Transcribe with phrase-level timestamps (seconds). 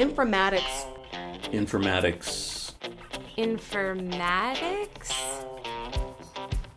[0.00, 0.86] Informatics.
[1.52, 2.72] Informatics.
[3.36, 5.12] Informatics?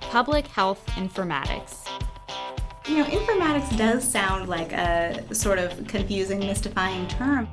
[0.01, 1.87] Public health informatics.
[2.85, 7.47] You know, informatics does sound like a sort of confusing, mystifying term.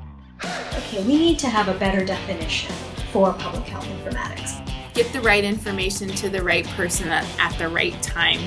[0.76, 2.74] Okay, we need to have a better definition
[3.12, 4.68] for public health informatics.
[4.92, 8.40] Get the right information to the right person at, at the right time.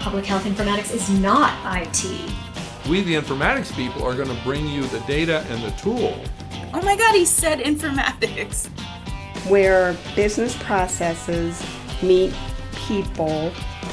[0.00, 2.04] Public health informatics is not IT.
[2.90, 6.22] We, the informatics people, are going to bring you the data and the tool.
[6.74, 8.66] Oh my god, he said informatics.
[9.46, 11.62] Where business processes
[12.02, 12.32] meet
[12.86, 13.52] people,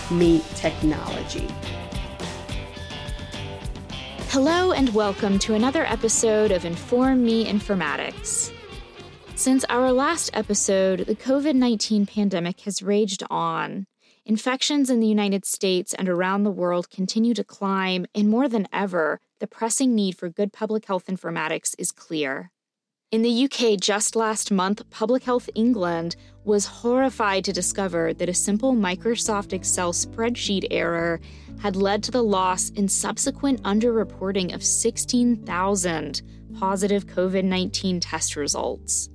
[0.09, 1.45] meet technology.
[4.29, 8.49] Hello, and welcome to another episode of Inform Me Informatics.
[9.35, 13.87] Since our last episode, the COVID 19 pandemic has raged on.
[14.25, 18.69] Infections in the United States and around the world continue to climb, and more than
[18.71, 22.51] ever, the pressing need for good public health informatics is clear.
[23.11, 28.35] In the UK just last month, Public Health England was horrified to discover that a
[28.35, 31.19] simple Microsoft Excel spreadsheet error
[31.59, 36.21] had led to the loss and subsequent underreporting of 16,000
[36.59, 39.09] positive COVID 19 test results.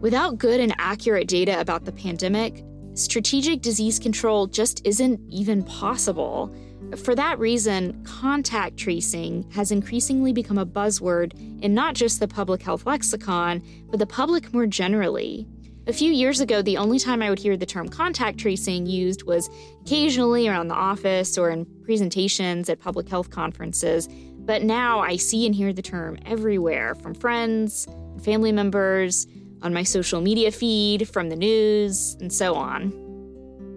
[0.00, 6.52] Without good and accurate data about the pandemic, strategic disease control just isn't even possible.
[6.94, 12.62] For that reason, contact tracing has increasingly become a buzzword in not just the public
[12.62, 15.48] health lexicon, but the public more generally.
[15.88, 19.24] A few years ago, the only time I would hear the term contact tracing used
[19.24, 19.50] was
[19.82, 24.08] occasionally around the office or in presentations at public health conferences.
[24.38, 27.86] But now I see and hear the term everywhere from friends,
[28.22, 29.26] family members,
[29.62, 33.05] on my social media feed, from the news, and so on.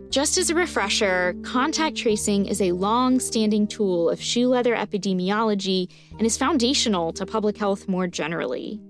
[0.10, 5.88] Just as a refresher, contact tracing is a long standing tool of shoe leather epidemiology
[6.18, 8.82] and is foundational to public health more generally.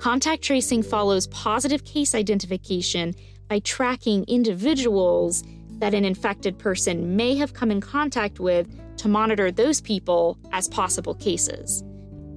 [0.00, 3.14] Contact tracing follows positive case identification
[3.46, 5.44] by tracking individuals
[5.78, 10.66] that an infected person may have come in contact with to monitor those people as
[10.66, 11.84] possible cases.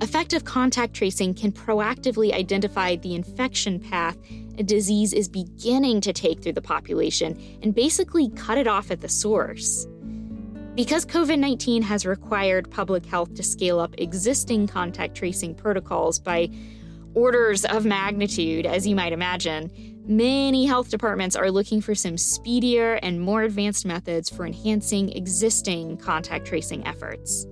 [0.01, 4.17] Effective contact tracing can proactively identify the infection path
[4.57, 9.01] a disease is beginning to take through the population and basically cut it off at
[9.01, 9.87] the source.
[10.75, 16.49] Because COVID 19 has required public health to scale up existing contact tracing protocols by
[17.13, 19.69] orders of magnitude, as you might imagine,
[20.05, 25.97] many health departments are looking for some speedier and more advanced methods for enhancing existing
[25.97, 27.45] contact tracing efforts.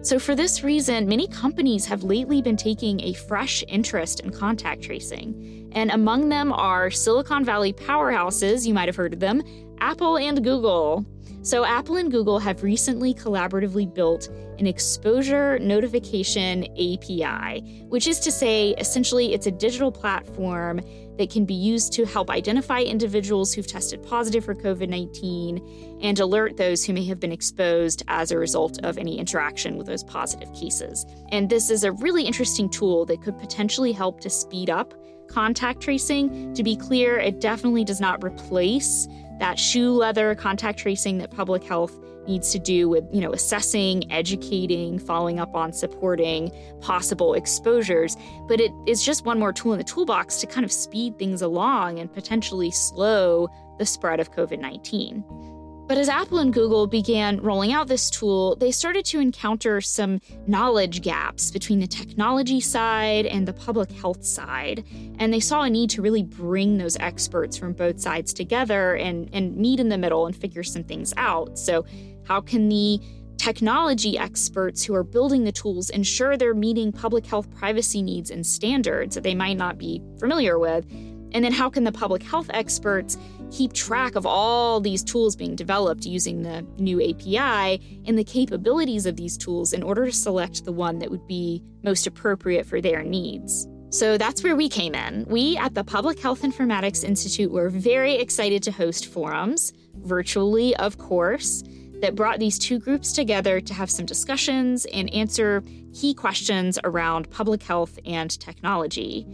[0.00, 4.82] So, for this reason, many companies have lately been taking a fresh interest in contact
[4.82, 5.70] tracing.
[5.72, 9.42] And among them are Silicon Valley powerhouses, you might have heard of them,
[9.80, 11.04] Apple and Google.
[11.42, 14.28] So, Apple and Google have recently collaboratively built
[14.58, 20.80] an exposure notification API, which is to say, essentially, it's a digital platform
[21.16, 26.18] that can be used to help identify individuals who've tested positive for COVID 19 and
[26.18, 30.02] alert those who may have been exposed as a result of any interaction with those
[30.04, 31.06] positive cases.
[31.30, 34.94] And this is a really interesting tool that could potentially help to speed up
[35.28, 36.54] contact tracing.
[36.54, 39.06] To be clear, it definitely does not replace
[39.38, 41.92] that shoe leather contact tracing that public health
[42.26, 48.16] needs to do with, you know, assessing, educating, following up on supporting possible exposures,
[48.46, 51.40] but it is just one more tool in the toolbox to kind of speed things
[51.42, 53.48] along and potentially slow
[53.78, 55.57] the spread of COVID-19.
[55.88, 60.20] But as Apple and Google began rolling out this tool, they started to encounter some
[60.46, 64.84] knowledge gaps between the technology side and the public health side.
[65.18, 69.30] And they saw a need to really bring those experts from both sides together and,
[69.32, 71.58] and meet in the middle and figure some things out.
[71.58, 71.86] So,
[72.24, 73.00] how can the
[73.38, 78.46] technology experts who are building the tools ensure they're meeting public health privacy needs and
[78.46, 80.84] standards that they might not be familiar with?
[81.32, 83.16] And then, how can the public health experts
[83.50, 89.06] keep track of all these tools being developed using the new API and the capabilities
[89.06, 92.80] of these tools in order to select the one that would be most appropriate for
[92.80, 93.66] their needs.
[93.90, 95.24] So that's where we came in.
[95.28, 100.98] We at the Public Health Informatics Institute were very excited to host forums, virtually, of
[100.98, 101.64] course,
[102.00, 107.30] that brought these two groups together to have some discussions and answer key questions around
[107.30, 109.26] public health and technology.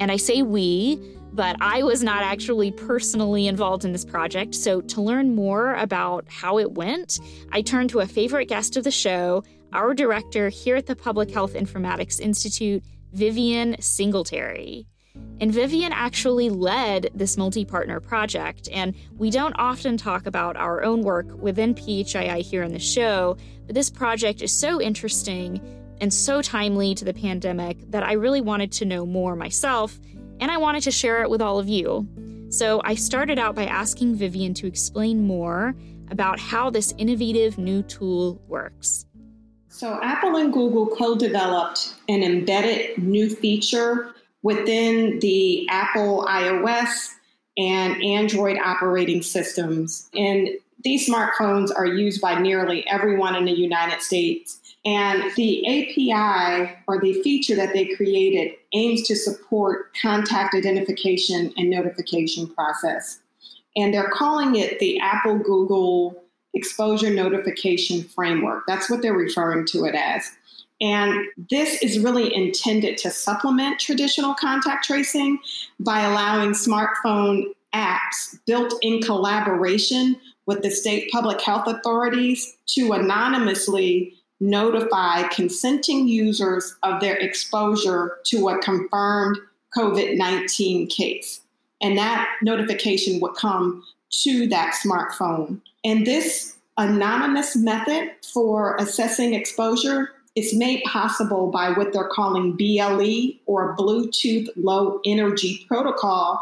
[0.00, 0.98] And I say we
[1.32, 4.54] but I was not actually personally involved in this project.
[4.54, 7.20] So, to learn more about how it went,
[7.52, 11.30] I turned to a favorite guest of the show, our director here at the Public
[11.30, 12.82] Health Informatics Institute,
[13.12, 14.86] Vivian Singletary.
[15.40, 18.68] And Vivian actually led this multi partner project.
[18.72, 23.36] And we don't often talk about our own work within PHII here on the show,
[23.66, 25.60] but this project is so interesting
[26.00, 29.98] and so timely to the pandemic that I really wanted to know more myself,
[30.40, 32.08] and I wanted to share it with all of you.
[32.50, 35.74] So I started out by asking Vivian to explain more
[36.10, 39.06] about how this innovative new tool works.
[39.68, 47.14] So, Apple and Google co developed an embedded new feature within the Apple iOS
[47.56, 50.10] and Android operating systems.
[50.12, 50.48] And
[50.82, 54.58] these smartphones are used by nearly everyone in the United States.
[54.84, 61.68] And the API or the feature that they created aims to support contact identification and
[61.68, 63.20] notification process.
[63.76, 66.24] And they're calling it the Apple Google
[66.54, 68.64] Exposure Notification Framework.
[68.66, 70.30] That's what they're referring to it as.
[70.80, 75.38] And this is really intended to supplement traditional contact tracing
[75.78, 77.44] by allowing smartphone
[77.74, 80.16] apps built in collaboration
[80.50, 88.48] with the state public health authorities to anonymously notify consenting users of their exposure to
[88.48, 89.38] a confirmed
[89.76, 91.40] COVID 19 case.
[91.80, 93.84] And that notification would come
[94.24, 95.60] to that smartphone.
[95.84, 103.38] And this anonymous method for assessing exposure is made possible by what they're calling BLE
[103.46, 106.40] or Bluetooth Low Energy Protocol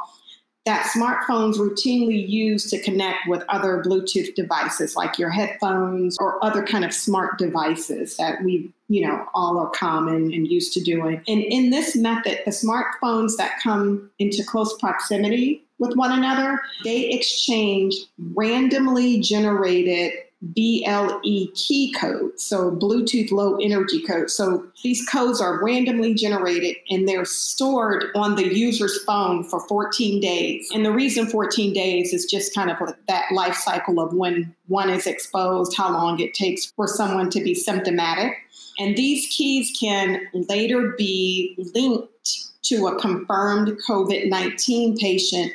[0.66, 6.62] that smartphones routinely use to connect with other Bluetooth devices like your headphones or other
[6.62, 11.22] kind of smart devices that we, you know, all are common and used to doing.
[11.26, 17.08] And in this method, the smartphones that come into close proximity with one another, they
[17.10, 17.94] exchange
[18.34, 24.34] randomly generated BLE key codes, so Bluetooth Low Energy codes.
[24.34, 30.20] So these codes are randomly generated and they're stored on the user's phone for 14
[30.20, 30.68] days.
[30.72, 32.76] And the reason 14 days is just kind of
[33.08, 37.42] that life cycle of when one is exposed, how long it takes for someone to
[37.42, 38.34] be symptomatic.
[38.78, 45.52] And these keys can later be linked to a confirmed COVID 19 patient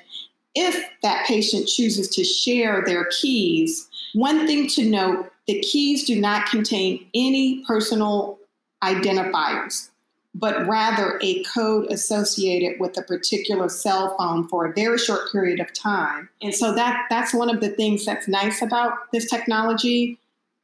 [0.56, 6.20] if that patient chooses to share their keys one thing to note the keys do
[6.20, 8.40] not contain any personal
[8.84, 9.90] identifiers,
[10.36, 15.60] but rather a code associated with a particular cell phone for a very short period
[15.60, 16.30] of time.
[16.42, 20.18] And so that that's one of the things that's nice about this technology.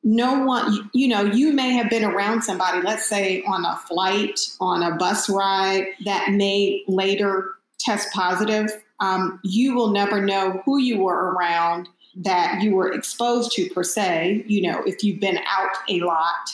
[0.03, 4.39] No one, you know, you may have been around somebody, let's say on a flight,
[4.61, 7.49] on a bus ride, that may later
[7.79, 8.71] test positive.
[9.01, 13.83] Um, you will never know who you were around that you were exposed to per
[13.83, 16.49] se, you know, if you've been out a lot,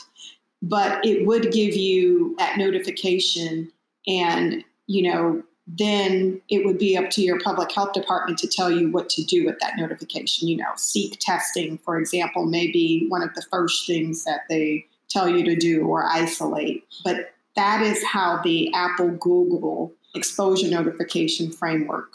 [0.61, 3.71] but it would give you that notification
[4.07, 8.69] and, you know, then it would be up to your public health department to tell
[8.69, 10.47] you what to do with that notification.
[10.47, 14.85] You know, seek testing, for example, may be one of the first things that they
[15.09, 16.83] tell you to do or isolate.
[17.03, 22.13] But that is how the Apple Google exposure notification framework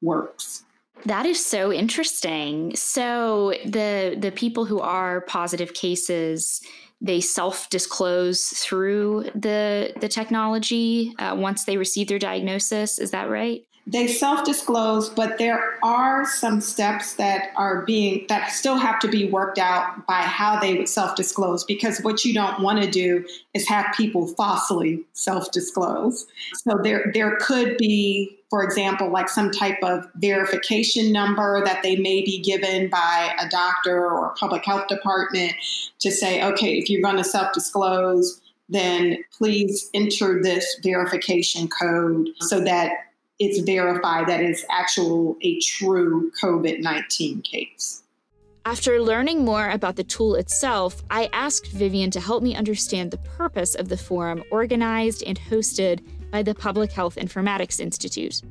[0.00, 0.62] works.
[1.04, 2.74] That is so interesting.
[2.74, 6.60] So the the people who are positive cases,
[7.00, 12.98] they self disclose through the the technology uh, once they receive their diagnosis.
[12.98, 13.62] Is that right?
[13.88, 19.08] They self disclose, but there are some steps that are being, that still have to
[19.08, 22.90] be worked out by how they would self disclose because what you don't want to
[22.90, 23.24] do
[23.54, 26.26] is have people falsely self disclose.
[26.54, 31.94] So there, there could be, for example, like some type of verification number that they
[31.94, 35.52] may be given by a doctor or a public health department
[36.00, 42.28] to say, okay, if you're going to self disclose, then please enter this verification code
[42.40, 42.90] so that
[43.38, 48.02] it's verified that it's actual a true COVID-19 case.
[48.64, 53.18] After learning more about the tool itself, I asked Vivian to help me understand the
[53.18, 56.00] purpose of the forum organized and hosted
[56.32, 58.42] by the Public Health Informatics Institute.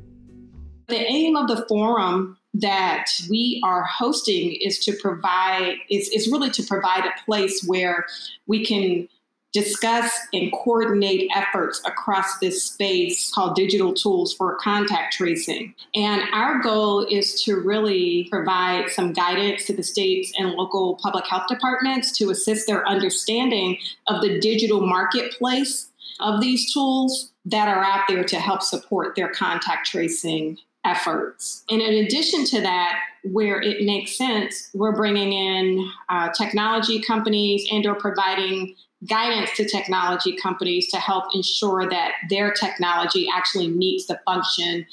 [0.88, 6.50] The aim of the forum that we are hosting is to provide is, is really
[6.52, 8.06] to provide a place where
[8.48, 9.10] we can
[9.56, 15.74] discuss and coordinate efforts across this space called digital tools for contact tracing.
[15.96, 21.26] And our goal is to really provide some guidance to the states and local public
[21.26, 27.84] health departments to assist their understanding of the digital marketplace of these tools that are
[27.84, 31.64] out there to help support their contact tracing efforts.
[31.70, 37.68] And in addition to that, where it makes sense, we're bringing in uh, technology companies
[37.72, 38.76] and or providing
[39.08, 44.86] guidance to technology companies to help ensure that their technology actually meets the function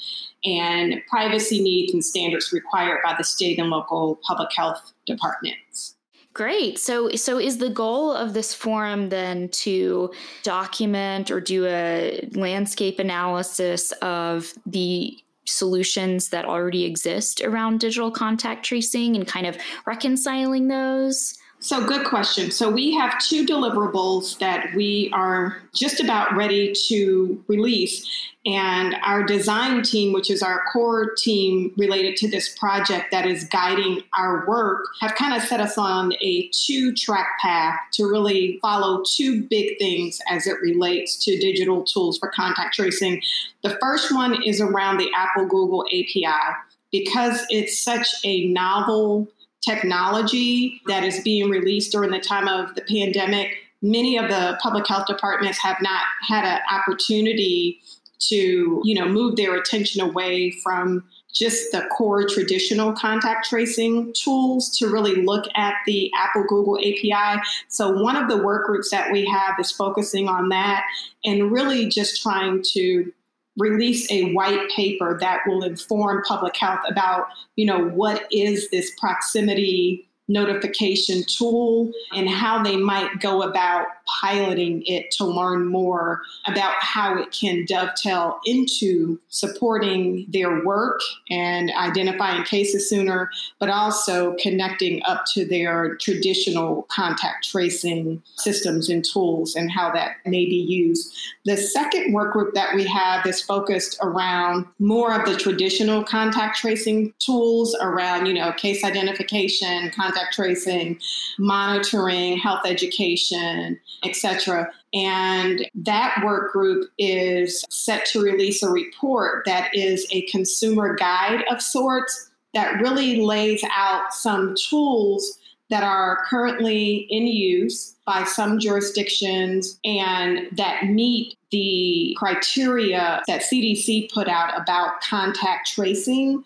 [0.45, 5.95] and privacy needs and standards required by the state and local public health departments.
[6.33, 6.79] Great.
[6.79, 12.97] So so is the goal of this forum then to document or do a landscape
[12.97, 20.69] analysis of the solutions that already exist around digital contact tracing and kind of reconciling
[20.69, 21.37] those?
[21.63, 22.51] So, good question.
[22.51, 28.05] So, we have two deliverables that we are just about ready to release.
[28.45, 33.45] And our design team, which is our core team related to this project that is
[33.45, 38.59] guiding our work, have kind of set us on a two track path to really
[38.61, 43.21] follow two big things as it relates to digital tools for contact tracing.
[43.61, 46.57] The first one is around the Apple Google API.
[46.91, 49.27] Because it's such a novel
[49.67, 54.87] technology that is being released during the time of the pandemic, many of the public
[54.87, 57.79] health departments have not had an opportunity
[58.19, 61.03] to, you know, move their attention away from
[61.33, 67.41] just the core traditional contact tracing tools to really look at the Apple Google API.
[67.69, 70.83] So, one of the work groups that we have is focusing on that
[71.25, 73.11] and really just trying to
[73.57, 78.91] release a white paper that will inform public health about, you know, what is this
[78.99, 83.85] proximity notification tool and how they might go about
[84.21, 90.99] piloting it to learn more about how it can dovetail into supporting their work
[91.29, 99.05] and identifying cases sooner, but also connecting up to their traditional contact tracing systems and
[99.05, 101.15] tools and how that may be used.
[101.45, 106.57] The second work group that we have is focused around more of the traditional contact
[106.57, 110.99] tracing tools around, you know, case identification, contact tracing,
[111.37, 114.71] monitoring, health education, etc.
[114.93, 121.43] And that work group is set to release a report that is a consumer guide
[121.49, 125.39] of sorts that really lays out some tools
[125.69, 134.11] that are currently in use by some jurisdictions and that meet the criteria that CDC
[134.11, 136.43] put out about contact tracing.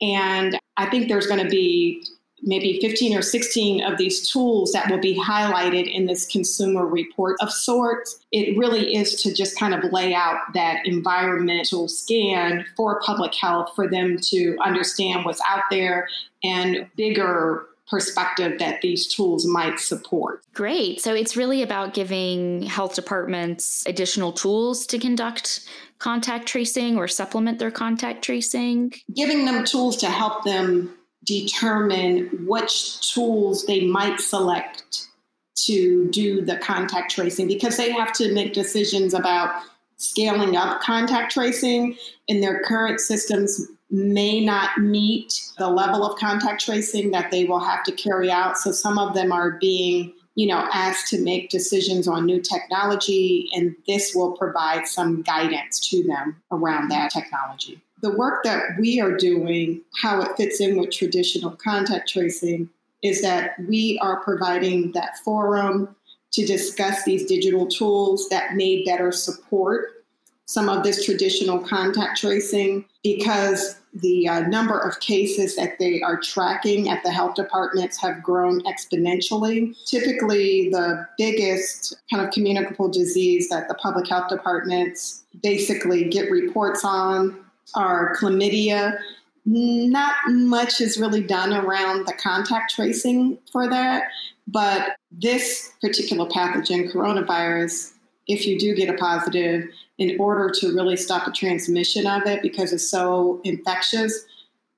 [0.00, 2.04] And I think there's going to be
[2.42, 7.36] maybe 15 or 16 of these tools that will be highlighted in this consumer report
[7.40, 8.20] of sorts.
[8.32, 13.72] It really is to just kind of lay out that environmental scan for public health
[13.74, 16.08] for them to understand what's out there
[16.42, 20.42] and bigger perspective that these tools might support.
[20.54, 21.00] Great.
[21.00, 25.68] So it's really about giving health departments additional tools to conduct
[25.98, 28.92] contact tracing or supplement their contact tracing.
[29.14, 30.94] Giving them tools to help them
[31.30, 35.06] determine which tools they might select
[35.54, 39.62] to do the contact tracing because they have to make decisions about
[39.96, 41.96] scaling up contact tracing
[42.28, 47.60] and their current systems may not meet the level of contact tracing that they will
[47.60, 48.58] have to carry out.
[48.58, 53.48] So some of them are being you know asked to make decisions on new technology
[53.52, 59.00] and this will provide some guidance to them around that technology the work that we
[59.00, 62.68] are doing, how it fits in with traditional contact tracing,
[63.02, 65.94] is that we are providing that forum
[66.32, 70.04] to discuss these digital tools that may better support
[70.46, 76.18] some of this traditional contact tracing because the uh, number of cases that they are
[76.20, 79.76] tracking at the health departments have grown exponentially.
[79.86, 86.84] Typically, the biggest kind of communicable disease that the public health departments basically get reports
[86.84, 87.36] on
[87.74, 88.98] are chlamydia.
[89.46, 94.04] Not much is really done around the contact tracing for that,
[94.46, 97.92] but this particular pathogen, coronavirus,
[98.26, 102.42] if you do get a positive, in order to really stop the transmission of it
[102.42, 104.24] because it's so infectious,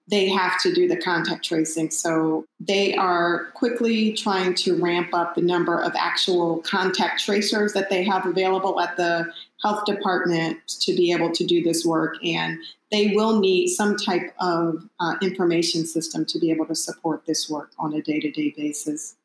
[0.09, 1.91] they have to do the contact tracing.
[1.91, 7.89] So they are quickly trying to ramp up the number of actual contact tracers that
[7.89, 9.33] they have available at the
[9.63, 12.17] health department to be able to do this work.
[12.25, 12.59] And
[12.93, 17.49] they will need some type of uh, information system to be able to support this
[17.49, 19.17] work on a day to day basis.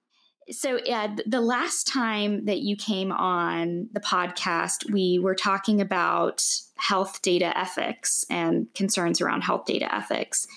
[0.49, 6.41] So, yeah, the last time that you came on the podcast, we were talking about
[6.77, 10.47] health data ethics and concerns around health data ethics.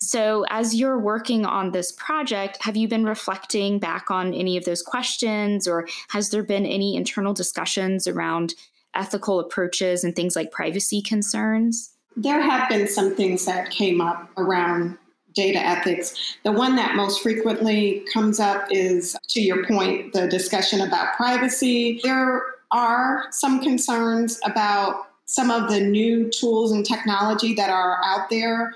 [0.00, 4.64] So, as you're working on this project, have you been reflecting back on any of
[4.64, 8.54] those questions, or has there been any internal discussions around
[8.94, 11.95] ethical approaches and things like privacy concerns?
[12.16, 14.96] There have been some things that came up around
[15.34, 16.36] data ethics.
[16.44, 22.00] The one that most frequently comes up is, to your point, the discussion about privacy.
[22.02, 22.42] There
[22.72, 28.72] are some concerns about some of the new tools and technology that are out there.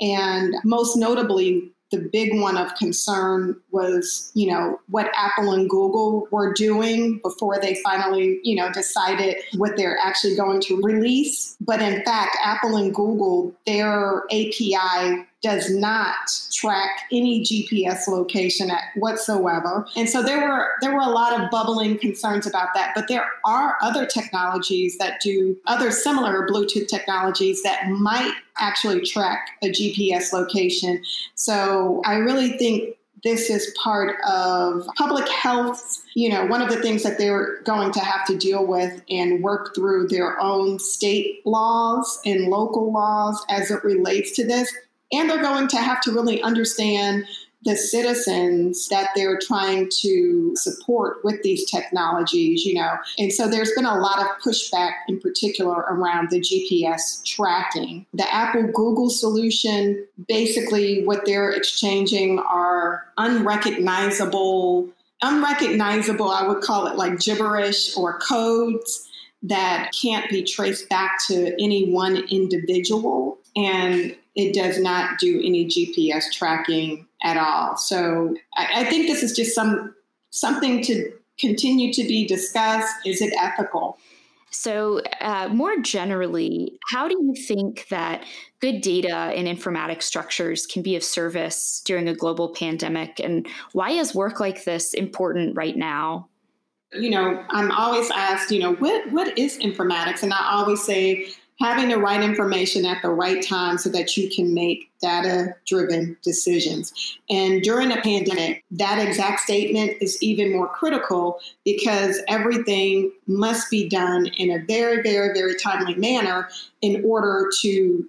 [0.00, 6.28] And most notably, the big one of concern was, you know, what Apple and Google
[6.30, 11.56] were doing before they finally, you know, decided what they're actually going to release.
[11.60, 16.14] But in fact, Apple and Google, their API does not
[16.54, 19.86] track any GPS location at whatsoever.
[19.94, 22.92] And so there were there were a lot of bubbling concerns about that.
[22.94, 29.50] But there are other technologies that do other similar Bluetooth technologies that might actually track
[29.62, 31.02] a GPS location.
[31.34, 36.04] So I really think this is part of public health.
[36.14, 39.42] You know, one of the things that they're going to have to deal with and
[39.42, 44.72] work through their own state laws and local laws as it relates to this
[45.12, 47.24] and they're going to have to really understand
[47.64, 52.96] the citizens that they're trying to support with these technologies, you know.
[53.18, 58.06] And so there's been a lot of pushback in particular around the GPS tracking.
[58.12, 64.90] The Apple Google solution, basically what they're exchanging are unrecognizable,
[65.22, 69.08] unrecognizable, I would call it like gibberish or codes
[69.42, 73.38] that can't be traced back to any one individual.
[73.56, 77.76] And it does not do any GPS tracking at all.
[77.76, 79.94] So I, I think this is just some
[80.30, 82.94] something to continue to be discussed.
[83.04, 83.98] Is it ethical?
[84.50, 88.24] So, uh, more generally, how do you think that
[88.60, 93.18] good data and informatics structures can be of service during a global pandemic?
[93.18, 96.28] And why is work like this important right now?
[96.92, 100.22] You know, I'm always asked, you know, what, what is informatics?
[100.22, 101.26] And I always say
[101.60, 106.16] having the right information at the right time so that you can make data driven
[106.22, 107.18] decisions.
[107.30, 113.88] And during a pandemic, that exact statement is even more critical because everything must be
[113.88, 116.48] done in a very, very, very timely manner
[116.82, 118.08] in order to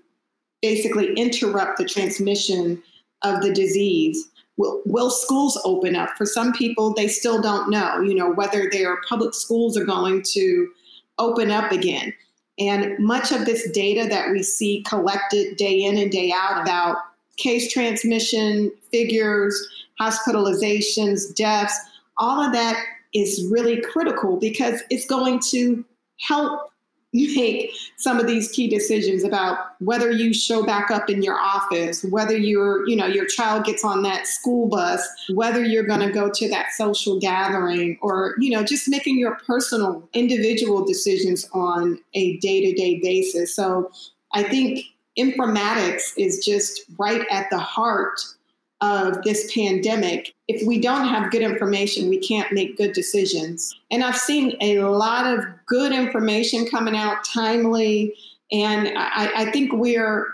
[0.61, 2.81] basically interrupt the transmission
[3.21, 4.27] of the disease.
[4.57, 6.09] Will, will schools open up?
[6.17, 10.23] For some people, they still don't know, you know, whether their public schools are going
[10.31, 10.71] to
[11.19, 12.13] open up again
[12.57, 16.97] and much of this data that we see collected day in and day out about
[17.37, 19.55] case transmission figures,
[19.99, 21.77] hospitalizations, deaths,
[22.17, 22.81] all of that
[23.13, 25.83] is really critical because it's going to
[26.19, 26.71] help
[27.15, 32.03] make some of these key decisions about whether you show back up in your office,
[32.05, 36.11] whether your, you know, your child gets on that school bus, whether you're going to
[36.11, 41.99] go to that social gathering or, you know, just making your personal individual decisions on
[42.13, 43.55] a day-to-day basis.
[43.55, 43.91] So
[44.33, 44.85] I think
[45.17, 48.19] informatics is just right at the heart
[48.85, 53.75] of this pandemic, if we don't have good information, we can't make good decisions.
[53.91, 58.15] And I've seen a lot of good information coming out timely,
[58.51, 60.27] and I, I think we're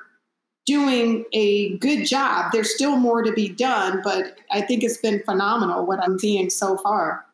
[0.66, 2.52] doing a good job.
[2.52, 6.50] There's still more to be done, but I think it's been phenomenal what I'm seeing
[6.50, 7.26] so far.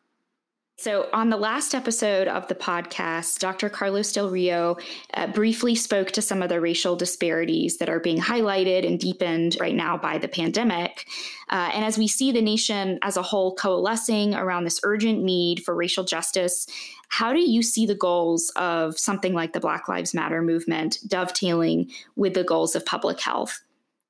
[0.80, 3.68] So, on the last episode of the podcast, Dr.
[3.68, 4.76] Carlos Del Rio
[5.12, 9.56] uh, briefly spoke to some of the racial disparities that are being highlighted and deepened
[9.58, 11.08] right now by the pandemic.
[11.50, 15.64] Uh, and as we see the nation as a whole coalescing around this urgent need
[15.64, 16.68] for racial justice,
[17.08, 21.90] how do you see the goals of something like the Black Lives Matter movement dovetailing
[22.14, 23.62] with the goals of public health?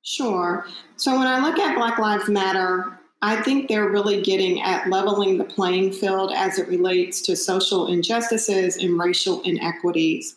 [0.03, 0.67] Sure.
[0.97, 5.37] So, when I look at Black Lives Matter, I think they're really getting at leveling
[5.37, 10.35] the playing field as it relates to social injustices and racial inequities.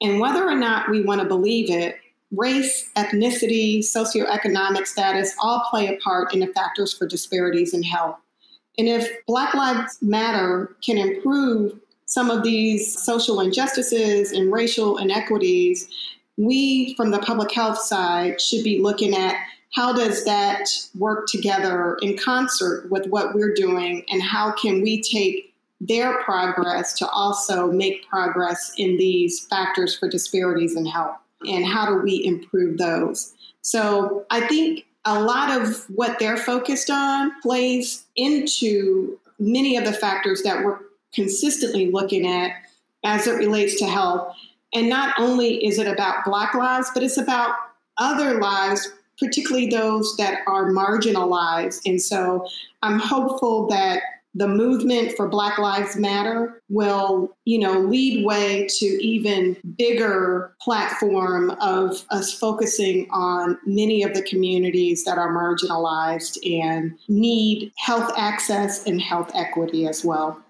[0.00, 1.96] And whether or not we want to believe it,
[2.32, 8.16] race, ethnicity, socioeconomic status all play a part in the factors for disparities in health.
[8.78, 15.88] And if Black Lives Matter can improve some of these social injustices and racial inequities,
[16.36, 19.36] we from the public health side should be looking at
[19.74, 24.04] how does that work together in concert with what we're doing?
[24.08, 30.08] And how can we take their progress to also make progress in these factors for
[30.08, 31.16] disparities in health?
[31.46, 33.34] And how do we improve those?
[33.62, 39.92] So i think a lot of what they're focused on plays into many of the
[39.92, 40.78] factors that we're
[41.12, 42.52] consistently looking at
[43.04, 44.34] as it relates to health.
[44.72, 47.54] And not only is it about black lives but it's about
[47.98, 51.80] other lives particularly those that are marginalized.
[51.86, 52.46] And so
[52.82, 54.00] I'm hopeful that
[54.34, 61.50] the movement for Black Lives Matter will, you know, lead way to even bigger platform
[61.60, 68.84] of us focusing on many of the communities that are marginalized and need health access
[68.86, 70.43] and health equity as well.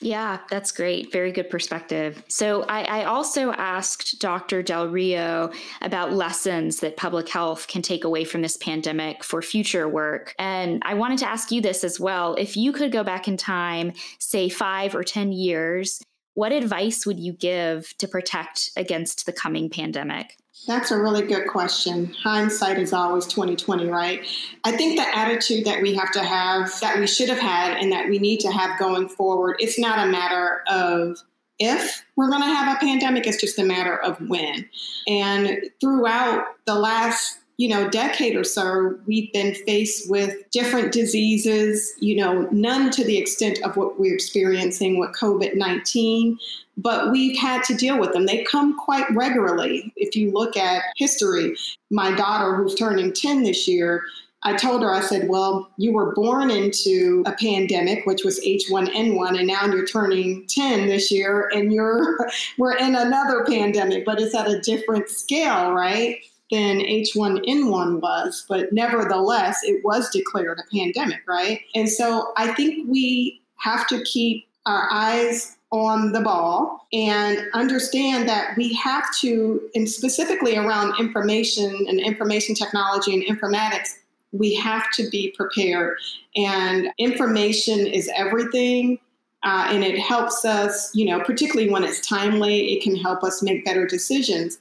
[0.00, 1.10] Yeah, that's great.
[1.10, 2.22] Very good perspective.
[2.28, 4.62] So, I, I, also asked Dr.
[4.62, 9.88] Del Rio about lessons that public health can take away from this pandemic for future
[9.88, 10.36] work.
[10.38, 12.36] And I wanted to ask you this as well.
[12.36, 16.00] If you could go back in time, say five or 10 years,
[16.34, 20.36] what advice would you give to protect against the coming pandemic?
[20.66, 22.14] That's a really good question.
[22.22, 24.26] Hindsight is always 2020, right?
[24.64, 27.90] I think the attitude that we have to have, that we should have had, and
[27.92, 31.18] that we need to have going forward, it's not a matter of
[31.58, 34.68] if we're going to have a pandemic, it's just a matter of when.
[35.08, 41.92] And throughout the last you know, decade or so, we've been faced with different diseases,
[41.98, 46.38] you know, none to the extent of what we're experiencing with COVID 19,
[46.76, 48.26] but we've had to deal with them.
[48.26, 49.92] They come quite regularly.
[49.96, 51.56] If you look at history,
[51.90, 54.04] my daughter, who's turning 10 this year,
[54.44, 59.36] I told her, I said, Well, you were born into a pandemic, which was H1N1,
[59.36, 62.16] and now you're turning 10 this year, and you're
[62.56, 66.18] we're in another pandemic, but it's at a different scale, right?
[66.50, 71.60] Than H1N1 was, but nevertheless, it was declared a pandemic, right?
[71.74, 78.28] And so I think we have to keep our eyes on the ball and understand
[78.28, 83.90] that we have to, and specifically around information and information technology and informatics,
[84.32, 85.98] we have to be prepared.
[86.36, 88.98] And information is everything.
[89.44, 93.42] Uh, and it helps us, you know, particularly when it's timely, it can help us
[93.42, 94.58] make better decisions.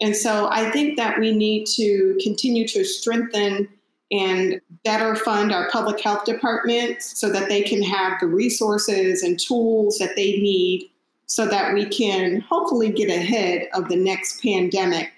[0.00, 3.68] And so I think that we need to continue to strengthen
[4.10, 9.38] and better fund our public health department so that they can have the resources and
[9.38, 10.90] tools that they need
[11.26, 15.12] so that we can hopefully get ahead of the next pandemic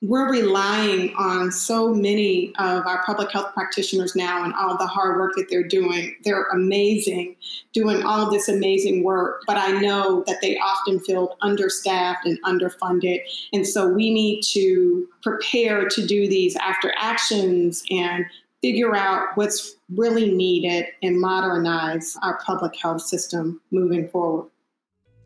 [0.00, 5.18] we're relying on so many of our public health practitioners now and all the hard
[5.18, 6.14] work that they're doing.
[6.22, 7.36] They're amazing,
[7.72, 13.20] doing all this amazing work, but I know that they often feel understaffed and underfunded.
[13.52, 18.24] And so we need to prepare to do these after actions and
[18.62, 24.48] figure out what's really needed and modernize our public health system moving forward.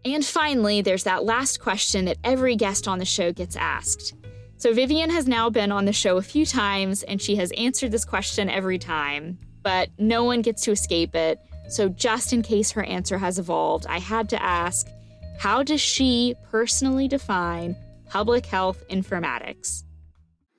[0.05, 4.15] And finally, there's that last question that every guest on the show gets asked.
[4.63, 7.91] So, Vivian has now been on the show a few times and she has answered
[7.91, 11.41] this question every time, but no one gets to escape it.
[11.69, 14.87] So, just in case her answer has evolved, I had to ask
[15.37, 17.75] how does she personally define
[18.09, 19.83] public health informatics?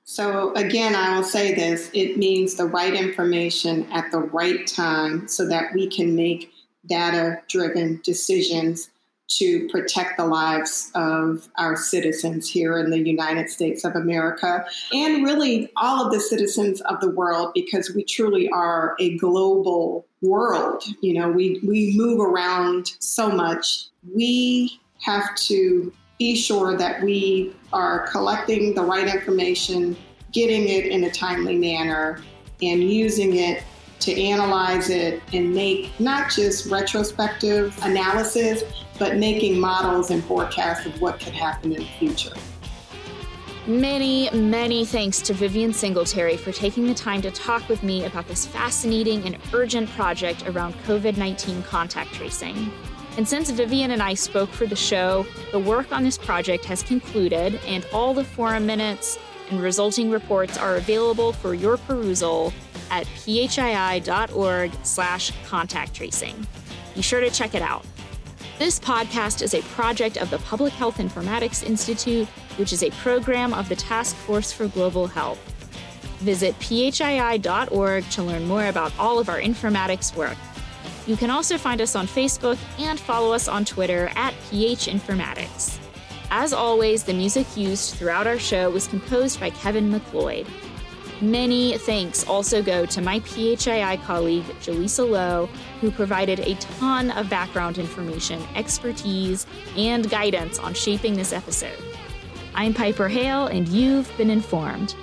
[0.02, 5.26] So, again, I will say this it means the right information at the right time
[5.28, 6.52] so that we can make
[6.84, 8.90] data driven decisions
[9.38, 15.24] to protect the lives of our citizens here in the United States of America and
[15.24, 20.84] really all of the citizens of the world because we truly are a global world.
[21.00, 23.86] You know, we, we move around so much.
[24.14, 29.96] We have to be sure that we are collecting the right information,
[30.32, 32.20] getting it in a timely manner,
[32.62, 33.62] and using it
[34.04, 38.62] to analyze it and make not just retrospective analysis,
[38.98, 42.34] but making models and forecasts of what could happen in the future.
[43.66, 48.28] Many, many thanks to Vivian Singletary for taking the time to talk with me about
[48.28, 52.70] this fascinating and urgent project around COVID 19 contact tracing.
[53.16, 56.82] And since Vivian and I spoke for the show, the work on this project has
[56.82, 59.18] concluded, and all the forum minutes
[59.50, 62.52] and resulting reports are available for your perusal
[62.94, 66.46] at phii.org slash contact tracing.
[66.94, 67.84] Be sure to check it out.
[68.56, 73.52] This podcast is a project of the Public Health Informatics Institute, which is a program
[73.52, 75.40] of the Task Force for Global Health.
[76.20, 80.38] Visit phii.org to learn more about all of our informatics work.
[81.08, 85.78] You can also find us on Facebook and follow us on Twitter at PHInformatics.
[86.30, 90.46] As always, the music used throughout our show was composed by Kevin MacLeod.
[91.20, 95.46] Many thanks also go to my PHII colleague, Jaleesa Lowe,
[95.80, 99.46] who provided a ton of background information, expertise,
[99.76, 101.78] and guidance on shaping this episode.
[102.54, 104.94] I'm Piper Hale, and you've been informed.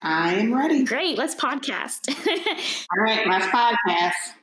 [0.00, 0.84] I am ready.
[0.84, 2.08] Great, let's podcast.
[2.96, 4.37] All right, let's podcast.